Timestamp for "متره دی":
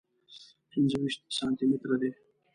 1.71-2.11